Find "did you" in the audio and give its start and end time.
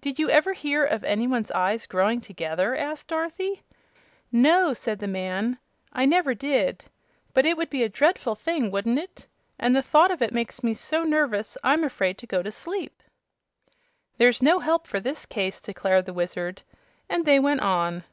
0.00-0.30